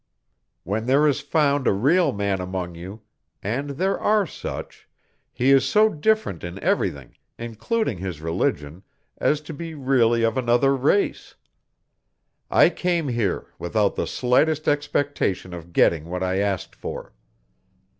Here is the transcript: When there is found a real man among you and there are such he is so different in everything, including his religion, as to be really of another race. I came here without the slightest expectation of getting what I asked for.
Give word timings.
When 0.63 0.87
there 0.87 1.05
is 1.07 1.19
found 1.19 1.67
a 1.67 1.71
real 1.71 2.11
man 2.11 2.41
among 2.41 2.73
you 2.73 3.01
and 3.43 3.69
there 3.69 3.99
are 3.99 4.25
such 4.25 4.89
he 5.31 5.51
is 5.51 5.63
so 5.63 5.89
different 5.89 6.43
in 6.43 6.57
everything, 6.63 7.17
including 7.37 7.99
his 7.99 8.19
religion, 8.19 8.81
as 9.19 9.41
to 9.41 9.53
be 9.53 9.75
really 9.75 10.23
of 10.23 10.37
another 10.39 10.75
race. 10.75 11.35
I 12.49 12.71
came 12.71 13.09
here 13.09 13.45
without 13.59 13.93
the 13.95 14.07
slightest 14.07 14.67
expectation 14.67 15.53
of 15.53 15.71
getting 15.71 16.05
what 16.05 16.23
I 16.23 16.39
asked 16.39 16.73
for. 16.73 17.13